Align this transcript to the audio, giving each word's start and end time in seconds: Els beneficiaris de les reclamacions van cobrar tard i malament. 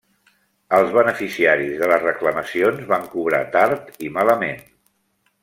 Els 0.77 0.87
beneficiaris 0.95 1.75
de 1.81 1.89
les 1.91 2.07
reclamacions 2.07 2.81
van 2.93 3.07
cobrar 3.13 3.43
tard 3.59 3.95
i 4.09 4.11
malament. 4.19 4.67